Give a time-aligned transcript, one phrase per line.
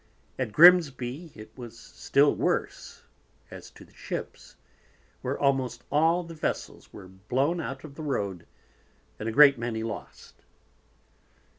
[0.39, 3.03] At Grimsby it was still worse
[3.51, 4.55] as to the Ships,
[5.21, 8.47] where almost all the Vessels were blown out of the Road,
[9.19, 10.43] and a great many lost.